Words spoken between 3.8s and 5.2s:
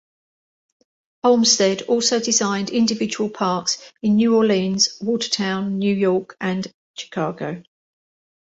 in New Orleans;